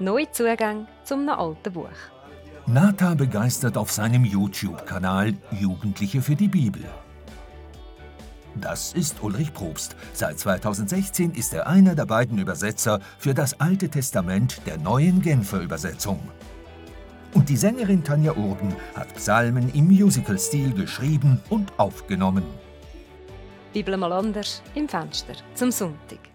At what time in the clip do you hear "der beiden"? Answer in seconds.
11.96-12.38